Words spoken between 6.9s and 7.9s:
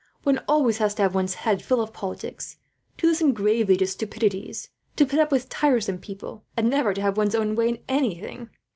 to have one's own way in